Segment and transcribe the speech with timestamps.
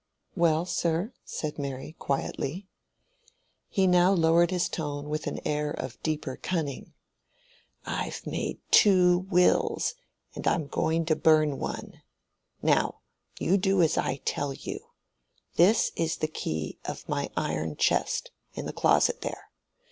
[0.35, 2.65] "Well, sir?" said Mary, quietly.
[3.69, 6.95] He now lowered his tone with an air of deeper cunning.
[7.85, 9.93] "I've made two wills,
[10.33, 12.01] and I'm going to burn one.
[12.63, 13.01] Now
[13.39, 14.79] you do as I tell you.
[15.53, 19.51] This is the key of my iron chest, in the closet there.